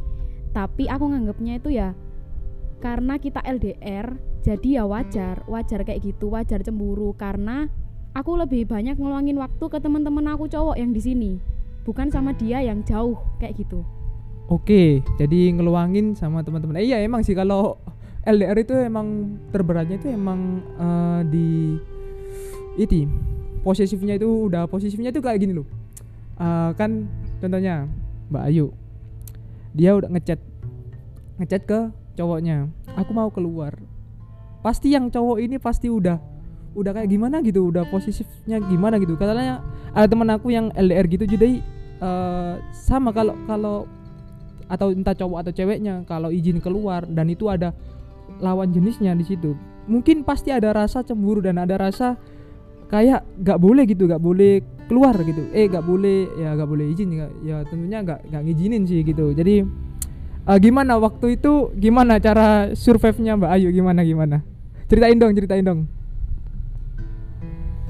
Tapi 0.55 0.87
aku 0.87 1.11
nganggapnya 1.11 1.59
itu 1.59 1.75
ya 1.75 1.91
karena 2.79 3.19
kita 3.19 3.43
LDR 3.43 4.15
jadi 4.39 4.81
ya 4.81 4.83
wajar. 4.87 5.43
Wajar 5.51 5.83
kayak 5.83 6.01
gitu 6.07 6.31
wajar 6.31 6.63
cemburu. 6.63 7.11
Karena 7.19 7.67
aku 8.15 8.39
lebih 8.39 8.71
banyak 8.71 8.95
ngeluangin 8.95 9.35
waktu 9.35 9.65
ke 9.67 9.77
teman-teman 9.83 10.31
aku 10.31 10.47
cowok 10.47 10.79
yang 10.79 10.95
di 10.95 11.03
sini. 11.03 11.31
Bukan 11.83 12.09
sama 12.09 12.31
dia 12.33 12.63
yang 12.63 12.81
jauh 12.87 13.19
kayak 13.43 13.59
gitu. 13.59 13.83
Oke 14.47 15.03
jadi 15.19 15.51
ngeluangin 15.51 16.15
sama 16.15 16.45
teman-teman 16.45 16.79
eh, 16.79 16.87
iya 16.87 17.03
emang 17.03 17.25
sih 17.25 17.35
kalau 17.35 17.81
LDR 18.25 18.57
itu 18.57 18.73
emang 18.77 19.37
terberatnya 19.53 20.01
itu 20.01 20.09
emang 20.09 20.61
uh, 20.81 21.21
di 21.25 21.77
itu 22.77 23.07
posesifnya 23.65 24.21
itu 24.21 24.29
udah 24.45 24.69
posesifnya 24.69 25.09
itu 25.09 25.25
kayak 25.25 25.41
gini 25.41 25.57
loh. 25.57 25.65
Uh, 26.37 26.69
kan 26.77 27.09
contohnya 27.41 27.89
Mbak 28.29 28.43
Ayu 28.45 28.67
dia 29.73 29.97
udah 29.97 30.07
ngechat 30.13 30.39
ngechat 31.41 31.61
ke 31.65 31.79
cowoknya 32.13 32.69
aku 32.93 33.11
mau 33.11 33.33
keluar. 33.33 33.73
Pasti 34.61 34.93
yang 34.93 35.09
cowok 35.09 35.41
ini 35.41 35.57
pasti 35.57 35.89
udah 35.89 36.21
udah 36.77 36.91
kayak 36.93 37.09
gimana 37.09 37.41
gitu 37.41 37.73
udah 37.73 37.89
posesifnya 37.89 38.61
gimana 38.61 39.01
gitu. 39.01 39.17
Katanya 39.17 39.65
ada 39.97 40.05
teman 40.05 40.29
aku 40.29 40.53
yang 40.53 40.69
LDR 40.77 41.09
gitu 41.09 41.25
jadi 41.25 41.59
uh, 42.05 42.61
sama 42.69 43.09
kalau 43.09 43.33
kalau 43.49 43.89
atau 44.65 44.89
entah 44.93 45.13
cowok 45.13 45.45
atau 45.45 45.51
ceweknya 45.53 46.05
kalau 46.09 46.33
izin 46.33 46.57
keluar 46.57 47.05
dan 47.05 47.29
itu 47.29 47.49
ada 47.49 47.73
lawan 48.41 48.69
jenisnya 48.69 49.17
di 49.17 49.25
situ. 49.25 49.57
Mungkin 49.85 50.25
pasti 50.25 50.49
ada 50.49 50.73
rasa 50.73 51.05
cemburu 51.05 51.45
dan 51.45 51.61
ada 51.61 51.77
rasa 51.77 52.17
kayak 52.91 53.25
gak 53.41 53.57
boleh 53.57 53.83
gitu 53.89 54.05
gak 54.05 54.21
boleh 54.21 54.61
keluar 54.85 55.17
gitu. 55.25 55.49
Eh 55.51 55.65
gak 55.65 55.85
boleh 55.85 56.29
ya 56.37 56.53
gak 56.53 56.69
boleh 56.69 56.85
izin 56.93 57.09
ya, 57.13 57.27
ya 57.41 57.57
tentunya 57.65 57.99
gak 58.05 58.29
gak 58.29 58.41
ngizinin 58.45 58.85
sih 58.85 59.01
gitu. 59.01 59.33
Jadi 59.33 59.65
uh, 60.45 60.57
gimana 60.61 60.97
waktu 61.01 61.41
itu 61.41 61.73
gimana 61.75 62.21
cara 62.21 62.73
survive 62.77 63.17
nya 63.21 63.33
Mbak 63.37 63.51
Ayu? 63.51 63.67
Gimana 63.73 64.01
gimana? 64.05 64.37
Ceritain 64.85 65.17
dong 65.17 65.33
ceritain 65.33 65.65
dong. 65.65 65.81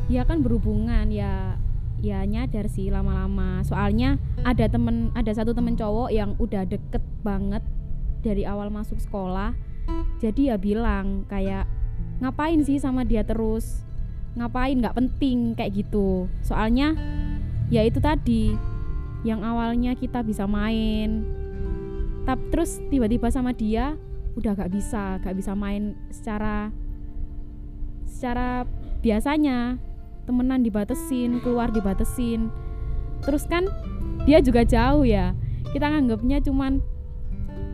Ya 0.08 0.24
kan 0.24 0.46
berhubungan 0.46 1.10
ya 1.12 1.58
ya 2.00 2.24
nyadar 2.24 2.70
sih 2.72 2.88
lama-lama. 2.94 3.66
Soalnya 3.66 4.22
ada 4.48 4.70
temen 4.70 5.12
ada 5.18 5.32
satu 5.34 5.52
temen 5.52 5.75
cowok 5.75 6.14
yang 6.14 6.38
udah 6.40 6.64
deket 6.64 7.04
banget 7.25 7.66
dari 8.24 8.48
awal 8.48 8.72
masuk 8.72 9.02
sekolah. 9.02 9.52
Jadi 10.24 10.50
ya 10.50 10.58
bilang 10.58 11.28
kayak 11.28 11.68
ngapain 12.24 12.64
sih 12.64 12.80
sama 12.80 13.04
dia 13.04 13.22
terus 13.28 13.84
ngapain 14.36 14.75
nggak 14.77 14.96
penting 14.96 15.56
kayak 15.56 15.84
gitu. 15.84 16.27
Soalnya 16.44 16.94
ya 17.72 17.82
itu 17.82 17.98
tadi 18.04 18.54
yang 19.24 19.42
awalnya 19.42 19.96
kita 19.96 20.22
bisa 20.22 20.46
main. 20.46 21.24
Tapi 22.27 22.44
terus 22.51 22.77
tiba-tiba 22.92 23.32
sama 23.32 23.56
dia 23.56 23.96
udah 24.36 24.51
gak 24.51 24.74
bisa 24.74 25.22
gak 25.24 25.36
bisa 25.38 25.56
main 25.56 25.96
secara 26.12 26.70
secara 28.06 28.68
biasanya. 29.01 29.80
Temenan 30.25 30.65
dibatesin 30.65 31.38
keluar 31.46 31.70
dibatesin. 31.70 32.50
Terus 33.22 33.46
kan 33.46 33.70
dia 34.25 34.42
juga 34.42 34.65
jauh 34.65 35.06
ya. 35.06 35.38
Kita 35.70 35.86
nganggapnya 35.86 36.42
cuman 36.42 36.82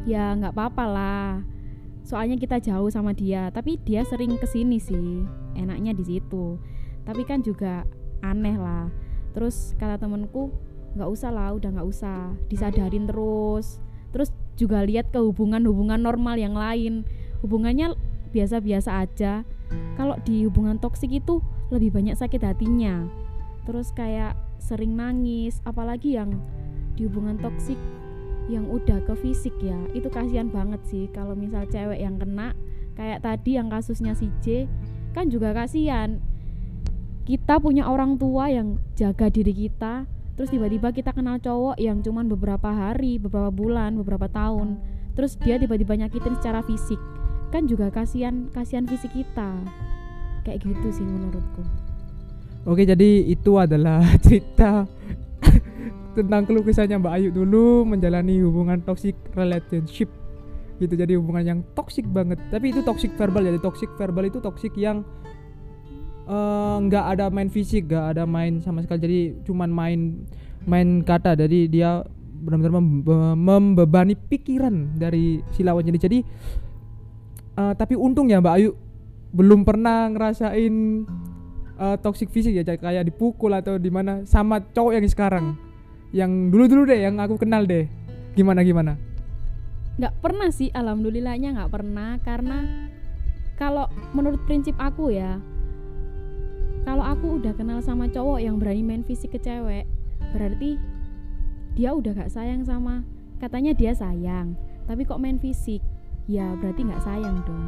ya 0.03 0.36
nggak 0.36 0.51
apa-apa 0.51 0.84
lah. 0.84 1.27
Soalnya 2.03 2.36
kita 2.36 2.60
jauh 2.60 2.91
sama 2.91 3.15
dia 3.15 3.48
tapi 3.56 3.80
dia 3.80 4.03
sering 4.03 4.36
ke 4.36 4.44
sini 4.51 4.84
sih 4.84 5.41
enaknya 5.55 5.96
di 5.96 6.03
situ. 6.05 6.60
Tapi 7.03 7.22
kan 7.25 7.41
juga 7.41 7.84
aneh 8.22 8.55
lah. 8.55 8.88
Terus 9.34 9.74
kata 9.79 9.98
temenku 9.98 10.51
nggak 10.91 11.10
usah 11.10 11.31
lah 11.31 11.50
udah 11.55 11.70
nggak 11.72 11.88
usah. 11.88 12.36
Disadarin 12.48 13.08
terus. 13.10 13.79
Terus 14.12 14.29
juga 14.60 14.84
lihat 14.84 15.10
ke 15.10 15.20
hubungan-hubungan 15.20 16.00
normal 16.01 16.38
yang 16.38 16.53
lain. 16.53 17.08
Hubungannya 17.41 17.96
biasa-biasa 18.31 19.03
aja. 19.03 19.48
Kalau 19.96 20.20
di 20.27 20.43
hubungan 20.48 20.77
toksik 20.79 21.12
itu 21.12 21.39
lebih 21.72 21.96
banyak 21.96 22.15
sakit 22.20 22.43
hatinya. 22.43 23.08
Terus 23.63 23.96
kayak 23.96 24.36
sering 24.60 25.00
nangis 25.00 25.63
apalagi 25.63 26.20
yang 26.20 26.38
di 27.00 27.08
hubungan 27.08 27.39
toksik 27.39 27.79
yang 28.51 28.67
udah 28.67 29.00
ke 29.08 29.13
fisik 29.24 29.55
ya. 29.63 29.79
Itu 29.96 30.12
kasihan 30.12 30.51
banget 30.51 30.84
sih 30.84 31.08
kalau 31.15 31.34
misal 31.34 31.63
cewek 31.72 32.03
yang 32.03 32.20
kena 32.20 32.51
kayak 33.00 33.24
tadi 33.24 33.55
yang 33.55 33.72
kasusnya 33.72 34.12
si 34.12 34.27
J 34.43 34.67
kan 35.12 35.27
juga 35.27 35.51
kasihan. 35.56 36.20
Kita 37.27 37.62
punya 37.62 37.88
orang 37.88 38.18
tua 38.18 38.50
yang 38.50 38.82
jaga 38.98 39.30
diri 39.32 39.53
kita 39.53 40.10
terus 40.36 40.50
tiba-tiba 40.50 40.89
kita 40.89 41.13
kenal 41.13 41.38
cowok 41.38 41.77
yang 41.77 42.01
cuman 42.01 42.25
beberapa 42.25 42.72
hari 42.72 43.22
beberapa 43.22 43.53
bulan 43.53 43.94
beberapa 44.00 44.25
tahun 44.25 44.80
terus 45.13 45.38
dia 45.38 45.60
tiba-tiba 45.60 45.96
nyakitin 46.01 46.36
secara 46.39 46.65
fisik. 46.65 46.98
Kan 47.51 47.68
juga 47.68 47.91
kasihan 47.91 48.48
kasihan 48.56 48.88
fisik 48.88 49.12
kita. 49.12 49.51
Kayak 50.41 50.65
gitu 50.65 50.88
sih 50.89 51.06
menurutku. 51.06 51.62
Oke 52.65 52.88
jadi 52.88 53.25
itu 53.27 53.58
adalah 53.60 54.01
cerita 54.25 54.88
tentang 56.12 56.44
keluh 56.44 56.63
Mbak 56.63 57.13
Ayu 57.15 57.30
dulu 57.32 57.88
menjalani 57.88 58.44
hubungan 58.44 58.84
toxic 58.84 59.15
relationship 59.32 60.12
gitu. 60.82 60.98
Jadi 60.98 61.14
hubungan 61.14 61.44
yang 61.46 61.60
toxic 61.78 62.10
banget. 62.10 62.42
Tapi 62.50 62.74
itu 62.74 62.82
toxic 62.82 63.14
verbal 63.14 63.46
jadi 63.46 63.62
toxic 63.62 63.90
verbal 63.94 64.26
itu 64.26 64.42
toxic 64.42 64.74
yang 64.74 65.06
eh, 66.26 66.78
nggak 66.82 67.06
ada 67.18 67.30
main 67.30 67.48
fisik 67.54 67.86
nggak 67.86 68.18
ada 68.18 68.24
main 68.26 68.58
sama 68.58 68.82
sekali. 68.82 69.00
Jadi 69.06 69.20
cuman 69.46 69.70
main 69.70 70.00
main 70.66 71.06
kata. 71.06 71.38
Jadi 71.38 71.70
dia 71.70 72.02
benar-benar 72.42 72.82
membe- 72.82 73.38
membebani 73.38 74.18
pikiran 74.18 74.98
dari 74.98 75.46
si 75.54 75.62
lawan 75.62 75.86
jadi 75.86 76.00
jadi 76.02 76.20
eh, 77.62 77.74
tapi 77.78 77.94
untung 77.94 78.34
ya 78.34 78.42
Mbak 78.42 78.56
Ayu 78.58 78.74
belum 79.32 79.62
pernah 79.62 80.10
ngerasain 80.10 80.74
eh, 81.78 81.98
toxic 82.02 82.34
fisik 82.34 82.58
ya. 82.58 82.66
Kayak 82.66 83.06
dipukul 83.14 83.54
atau 83.54 83.78
di 83.78 83.94
mana. 83.94 84.26
Sama 84.26 84.58
cowok 84.60 84.98
yang 84.98 85.06
sekarang. 85.06 85.46
Yang 86.12 86.32
dulu-dulu 86.52 86.90
deh 86.90 87.00
yang 87.06 87.22
aku 87.22 87.38
kenal 87.38 87.64
deh. 87.64 87.88
Gimana 88.32 88.64
gimana 88.64 89.11
nggak 90.00 90.24
pernah 90.24 90.50
sih 90.54 90.72
alhamdulillahnya 90.72 91.58
nggak 91.58 91.72
pernah. 91.72 92.20
Karena 92.24 92.90
kalau 93.60 93.90
menurut 94.16 94.42
prinsip 94.48 94.74
aku 94.80 95.14
ya 95.14 95.38
kalau 96.82 97.06
aku 97.06 97.38
udah 97.38 97.54
kenal 97.54 97.78
sama 97.86 98.10
cowok 98.10 98.42
yang 98.42 98.58
berani 98.58 98.82
main 98.82 99.06
fisik 99.06 99.38
ke 99.38 99.40
cewek 99.42 99.86
berarti 100.34 100.82
dia 101.78 101.94
udah 101.94 102.12
gak 102.18 102.34
sayang 102.34 102.66
sama 102.68 103.06
katanya 103.40 103.72
dia 103.74 103.94
sayang. 103.96 104.54
Tapi 104.86 105.08
kok 105.08 105.22
main 105.22 105.40
fisik? 105.40 105.80
Ya 106.30 106.54
berarti 106.60 106.84
nggak 106.84 107.04
sayang 107.06 107.42
dong. 107.48 107.66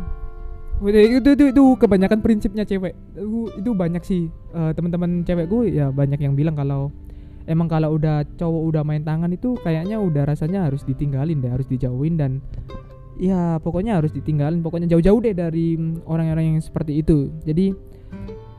Udah, 0.84 1.00
itu, 1.00 1.30
itu 1.34 1.46
itu 1.54 1.64
kebanyakan 1.80 2.20
prinsipnya 2.20 2.68
cewek. 2.68 2.94
Itu, 3.16 3.50
itu 3.56 3.72
banyak 3.72 4.04
sih 4.04 4.28
eh, 4.30 4.72
teman-teman 4.76 5.24
cewekku 5.24 5.66
ya 5.70 5.90
banyak 5.90 6.20
yang 6.20 6.34
bilang 6.36 6.58
kalau 6.58 6.92
emang 7.46 7.68
kalau 7.68 7.96
udah 8.00 8.24
cowok 8.40 8.64
udah 8.74 8.84
main 8.88 9.04
tangan 9.04 9.32
itu 9.32 9.56
kayaknya 9.62 10.00
udah 10.00 10.24
rasanya 10.28 10.68
harus 10.68 10.88
ditinggalin 10.88 11.44
deh 11.44 11.52
harus 11.52 11.68
dijauhin 11.68 12.16
dan 12.16 12.40
ya 13.20 13.60
pokoknya 13.62 14.00
harus 14.00 14.10
ditinggalin 14.16 14.64
pokoknya 14.64 14.90
jauh-jauh 14.96 15.20
deh 15.22 15.36
dari 15.36 15.78
orang-orang 16.08 16.58
yang 16.58 16.64
seperti 16.64 17.04
itu. 17.04 17.30
Jadi 17.44 17.74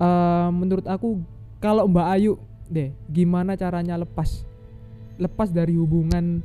eh, 0.01 0.49
menurut 0.53 0.87
aku 0.87 1.21
kalau 1.59 1.89
Mbak 1.89 2.09
Ayu 2.19 2.37
deh 2.69 2.93
gimana 3.13 3.57
caranya 3.57 4.01
lepas 4.01 4.45
lepas 5.21 5.55
dari 5.55 5.79
hubungan 5.79 6.43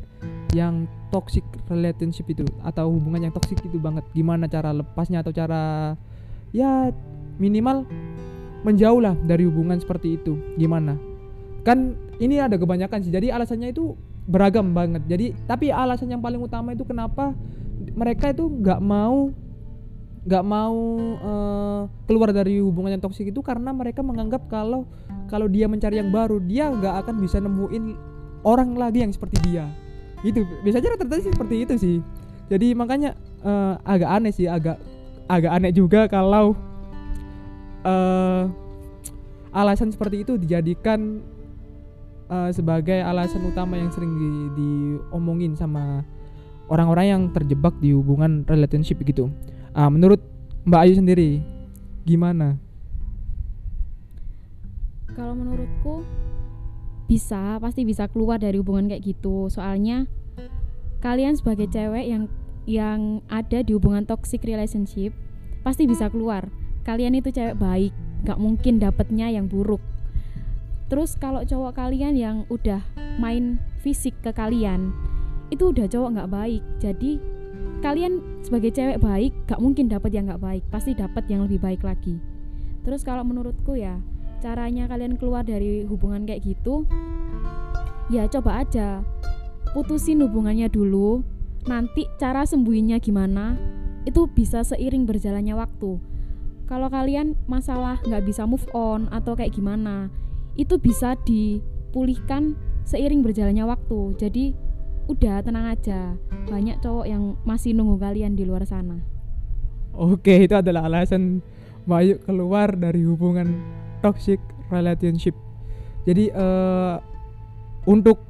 yang 0.53 0.85
toxic 1.13 1.45
relationship 1.69 2.25
itu 2.29 2.45
atau 2.65 2.89
hubungan 2.89 3.29
yang 3.29 3.33
toxic 3.33 3.59
itu 3.61 3.77
banget? 3.77 4.05
Gimana 4.13 4.49
cara 4.49 4.73
lepasnya 4.73 5.21
atau 5.21 5.33
cara 5.33 5.93
ya 6.49 6.89
minimal 7.37 7.85
menjauh 8.65 8.99
lah 8.99 9.15
dari 9.25 9.45
hubungan 9.45 9.79
seperti 9.79 10.17
itu. 10.17 10.37
Gimana? 10.57 10.97
Kan 11.63 12.08
ini 12.19 12.35
ada 12.37 12.59
kebanyakan 12.59 12.99
sih. 13.01 13.11
Jadi 13.11 13.31
alasannya 13.31 13.71
itu 13.71 13.95
beragam 14.29 14.75
banget. 14.75 15.01
Jadi 15.07 15.33
tapi 15.47 15.71
alasan 15.71 16.11
yang 16.11 16.21
paling 16.21 16.39
utama 16.39 16.75
itu 16.75 16.83
kenapa 16.83 17.33
mereka 17.95 18.29
itu 18.35 18.45
nggak 18.45 18.79
mau 18.83 19.31
nggak 20.19 20.45
mau 20.45 20.77
eh, 21.15 21.81
keluar 22.05 22.29
dari 22.35 22.59
hubungan 22.59 22.99
yang 22.99 23.03
toksik 23.03 23.31
itu 23.31 23.39
karena 23.39 23.71
mereka 23.71 24.03
menganggap 24.03 24.51
kalau 24.51 24.83
kalau 25.31 25.47
dia 25.47 25.65
mencari 25.71 25.97
yang 25.97 26.11
baru 26.11 26.43
dia 26.43 26.67
nggak 26.69 27.07
akan 27.07 27.15
bisa 27.23 27.39
nemuin 27.39 27.95
orang 28.43 28.75
lagi 28.75 29.01
yang 29.01 29.15
seperti 29.15 29.39
dia. 29.47 29.65
Itu 30.21 30.43
biasanya 30.61 30.99
rata-rata 30.99 31.23
sih 31.23 31.31
seperti 31.31 31.55
itu 31.63 31.73
sih. 31.79 31.97
Jadi 32.51 32.75
makanya 32.75 33.15
eh, 33.41 33.73
agak 33.87 34.09
aneh 34.11 34.31
sih 34.35 34.45
agak 34.45 34.77
agak 35.31 35.51
aneh 35.55 35.71
juga 35.71 36.05
kalau 36.11 36.53
eh 37.87 38.43
alasan 39.49 39.89
seperti 39.89 40.27
itu 40.27 40.37
dijadikan 40.37 41.23
eh, 42.29 42.49
sebagai 42.53 43.01
alasan 43.01 43.43
utama 43.49 43.75
yang 43.75 43.89
sering 43.89 44.13
di, 44.15 44.31
diomongin 44.55 45.57
sama 45.57 46.05
orang-orang 46.69 47.05
yang 47.09 47.23
terjebak 47.33 47.73
di 47.81 47.91
hubungan 47.91 48.45
relationship 48.45 49.01
gitu. 49.03 49.33
Ah, 49.73 49.89
menurut 49.89 50.21
Mbak 50.63 50.81
Ayu 50.85 50.93
sendiri 50.97 51.29
gimana? 52.05 52.57
kalau 55.19 55.35
menurutku 55.35 56.07
bisa 57.11 57.59
pasti 57.59 57.83
bisa 57.83 58.07
keluar 58.07 58.39
dari 58.39 58.55
hubungan 58.55 58.87
kayak 58.87 59.03
gitu 59.03 59.51
soalnya 59.51 60.07
kalian 61.03 61.35
sebagai 61.35 61.67
cewek 61.67 62.07
yang 62.07 62.23
yang 62.63 63.19
ada 63.27 63.59
di 63.59 63.75
hubungan 63.75 64.07
toxic 64.07 64.39
relationship 64.47 65.11
pasti 65.65 65.83
bisa 65.91 66.07
keluar 66.07 66.47
kalian 66.87 67.19
itu 67.19 67.35
cewek 67.35 67.59
baik 67.59 67.91
nggak 68.23 68.39
mungkin 68.39 68.79
dapetnya 68.79 69.27
yang 69.27 69.51
buruk 69.51 69.83
terus 70.89 71.15
kalau 71.15 71.45
cowok 71.45 71.77
kalian 71.77 72.17
yang 72.17 72.37
udah 72.49 72.81
main 73.21 73.61
fisik 73.79 74.17
ke 74.25 74.33
kalian 74.33 74.91
itu 75.49 75.73
udah 75.73 75.89
cowok 75.89 76.09
nggak 76.17 76.31
baik. 76.31 76.63
Jadi 76.81 77.11
kalian 77.81 78.43
sebagai 78.45 78.75
cewek 78.75 78.99
baik 79.01 79.33
gak 79.47 79.61
mungkin 79.61 79.89
dapat 79.89 80.13
yang 80.13 80.29
nggak 80.29 80.41
baik. 80.41 80.63
Pasti 80.69 80.93
dapat 80.93 81.25
yang 81.27 81.45
lebih 81.45 81.59
baik 81.61 81.81
lagi. 81.81 82.21
Terus 82.85 83.01
kalau 83.01 83.25
menurutku 83.25 83.75
ya 83.75 83.99
caranya 84.39 84.87
kalian 84.87 85.19
keluar 85.19 85.43
dari 85.43 85.83
hubungan 85.83 86.23
kayak 86.23 86.45
gitu 86.45 86.87
ya 88.13 88.25
coba 88.29 88.63
aja. 88.65 89.03
Putusin 89.73 90.21
hubungannya 90.25 90.69
dulu. 90.69 91.21
Nanti 91.67 92.07
cara 92.17 92.47
sembuhinnya 92.47 92.97
gimana 93.03 93.59
itu 94.07 94.25
bisa 94.31 94.63
seiring 94.63 95.05
berjalannya 95.05 95.53
waktu. 95.53 95.99
Kalau 96.65 96.87
kalian 96.87 97.35
masalah 97.49 97.97
nggak 98.05 98.25
bisa 98.25 98.45
move 98.45 98.65
on 98.71 99.09
atau 99.09 99.33
kayak 99.33 99.57
gimana 99.57 100.13
itu 100.55 100.77
bisa 100.81 101.17
dipulihkan 101.27 102.57
seiring 102.87 103.21
berjalannya 103.21 103.65
waktu. 103.65 103.99
Jadi 104.17 104.45
udah 105.09 105.41
tenang 105.41 105.73
aja. 105.73 106.15
Banyak 106.49 106.81
cowok 106.81 107.05
yang 107.09 107.37
masih 107.45 107.73
nunggu 107.73 107.97
kalian 107.97 108.37
di 108.37 108.45
luar 108.45 108.65
sana. 108.65 109.01
Oke, 109.93 110.45
itu 110.45 110.53
adalah 110.53 110.85
alasan 110.85 111.41
Mbak 111.89 111.99
Ayu 111.99 112.15
keluar 112.21 112.69
dari 112.77 113.01
hubungan 113.03 113.57
toxic 114.05 114.37
relationship. 114.69 115.33
Jadi 116.05 116.29
eh 116.31 116.95
untuk 117.89 118.21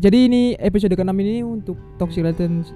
jadi 0.00 0.32
ini 0.32 0.56
episode 0.56 0.96
ke-6 0.96 1.12
ini 1.20 1.44
untuk 1.44 1.76
toxic 2.00 2.24
relationship 2.24 2.72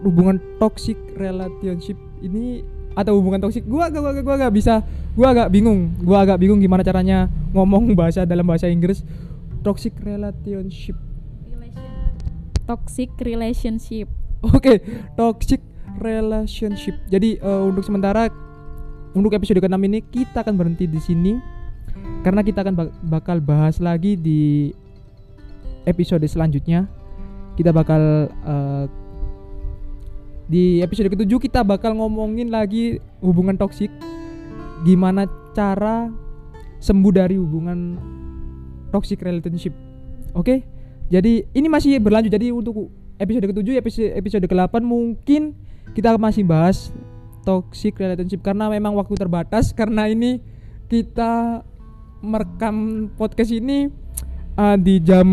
hubungan 0.00 0.40
toxic 0.56 0.96
relationship 1.16 1.96
ini 2.24 2.64
atau 2.94 3.18
hubungan 3.18 3.42
toxic 3.42 3.66
gua 3.66 3.90
gua 3.90 4.10
gua, 4.10 4.22
gua 4.22 4.34
agak 4.38 4.52
bisa 4.54 4.80
gua 5.18 5.34
agak 5.34 5.48
bingung. 5.50 5.94
Gua 6.02 6.22
agak 6.22 6.38
bingung 6.38 6.62
gimana 6.62 6.86
caranya 6.86 7.26
ngomong 7.50 7.92
bahasa 7.98 8.22
dalam 8.26 8.46
bahasa 8.46 8.70
Inggris. 8.70 9.02
Toxic 9.66 9.94
relationship. 10.02 10.96
Toxic 12.64 13.10
relationship. 13.20 14.08
Oke, 14.40 14.80
toxic 15.16 15.60
relationship. 16.00 16.96
Jadi 17.08 17.36
eh, 17.36 17.62
untuk 17.64 17.84
sementara 17.84 18.28
untuk 19.14 19.32
episode 19.36 19.62
ke-6 19.62 19.78
ini 19.84 20.00
kita 20.04 20.42
akan 20.44 20.54
berhenti 20.56 20.88
di 20.88 21.00
sini. 21.00 21.32
Karena 22.24 22.40
kita 22.40 22.64
akan 22.64 22.74
bak- 22.76 22.96
bakal 23.04 23.36
bahas 23.40 23.80
lagi 23.80 24.16
di 24.16 24.72
episode 25.84 26.24
selanjutnya. 26.24 26.88
Kita 27.56 27.70
bakal 27.72 28.28
eh, 28.28 28.84
di 30.44 30.84
episode 30.84 31.08
ketujuh 31.08 31.40
kita 31.40 31.64
bakal 31.64 31.96
ngomongin 31.96 32.52
lagi 32.52 33.00
hubungan 33.24 33.56
toksik. 33.56 33.90
Gimana 34.84 35.24
cara 35.56 36.12
sembuh 36.80 37.12
dari 37.12 37.40
hubungan 37.40 37.96
toxic 38.92 39.24
relationship. 39.24 39.72
Oke? 40.36 40.64
Jadi 41.08 41.48
ini 41.56 41.66
masih 41.68 41.96
berlanjut. 42.00 42.32
Jadi 42.32 42.52
untuk 42.52 42.92
episode 43.16 43.48
ketujuh, 43.48 43.74
episode 43.80 44.12
episode 44.12 44.44
ke-8 44.44 44.84
mungkin 44.84 45.56
kita 45.96 46.16
masih 46.20 46.44
bahas 46.44 46.92
toxic 47.44 47.96
relationship 48.00 48.40
karena 48.40 48.72
memang 48.72 48.96
waktu 48.96 49.14
terbatas 49.14 49.70
karena 49.70 50.08
ini 50.08 50.40
kita 50.88 51.62
merekam 52.24 53.08
podcast 53.20 53.52
ini 53.52 53.92
uh, 54.56 54.76
di 54.80 54.98
jam 55.04 55.28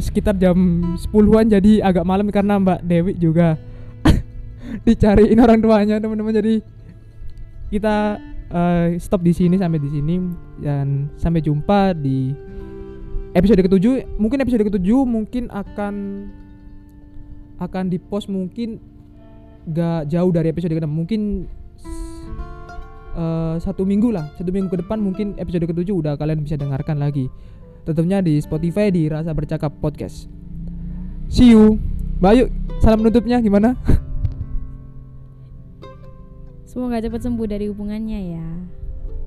sekitar 0.00 0.34
jam 0.40 0.56
10-an 0.96 1.46
jadi 1.52 1.84
agak 1.84 2.04
malam 2.08 2.32
karena 2.32 2.56
Mbak 2.56 2.80
Dewi 2.80 3.12
juga 3.20 3.60
dicariin 4.86 5.38
orang 5.40 5.58
tuanya 5.60 5.96
teman-teman. 5.98 6.34
Jadi 6.34 6.54
kita 7.70 8.18
uh, 8.50 8.86
stop 8.98 9.22
di 9.22 9.32
sini 9.32 9.56
sampai 9.56 9.80
di 9.80 9.90
sini. 9.90 10.16
Dan 10.60 11.10
sampai 11.16 11.40
jumpa 11.42 11.96
di 11.96 12.34
episode 13.34 13.62
ketujuh. 13.62 14.18
Mungkin 14.18 14.38
episode 14.42 14.66
ketujuh 14.66 15.00
mungkin 15.06 15.48
akan 15.50 15.94
akan 17.60 17.84
di 17.92 18.00
post 18.00 18.32
mungkin 18.32 18.80
gak 19.68 20.08
jauh 20.08 20.32
dari 20.32 20.48
episode 20.48 20.72
ke 20.72 20.80
mungkin 20.88 21.44
eh, 23.16 23.54
satu 23.60 23.84
minggu 23.84 24.08
lah. 24.12 24.32
Satu 24.40 24.48
minggu 24.48 24.72
ke 24.72 24.80
depan 24.80 24.96
mungkin 24.96 25.36
episode 25.36 25.68
ketujuh 25.68 26.00
udah 26.00 26.16
kalian 26.16 26.40
bisa 26.40 26.56
dengarkan 26.56 26.96
lagi. 26.96 27.28
Tentunya 27.84 28.20
di 28.20 28.36
Spotify 28.40 28.92
di 28.92 29.08
Rasa 29.08 29.32
Bercakap 29.32 29.72
Podcast. 29.80 30.28
See 31.32 31.52
you. 31.52 31.80
Mbak 32.20 32.30
Ayu 32.36 32.44
salam 32.84 33.00
penutupnya 33.00 33.40
gimana 33.40 33.76
semoga 36.70 37.02
cepat 37.02 37.26
sembuh 37.26 37.46
dari 37.50 37.66
hubungannya 37.66 38.20
ya. 38.38 38.46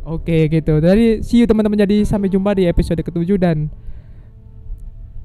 Oke 0.08 0.48
gitu. 0.48 0.80
Dari 0.80 1.20
see 1.20 1.44
you 1.44 1.48
teman-teman. 1.48 1.84
Jadi 1.84 2.08
sampai 2.08 2.32
jumpa 2.32 2.56
di 2.56 2.64
episode 2.72 3.04
ketujuh 3.04 3.36
Dan 3.36 3.68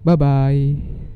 Bye 0.02 0.18
bye 0.18 1.07